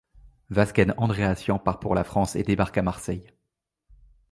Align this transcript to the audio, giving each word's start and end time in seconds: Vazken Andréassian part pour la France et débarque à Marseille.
Vazken 0.49 0.95
Andréassian 0.97 1.59
part 1.59 1.79
pour 1.79 1.93
la 1.93 2.03
France 2.03 2.35
et 2.35 2.41
débarque 2.41 2.75
à 2.75 2.81
Marseille. 2.81 3.27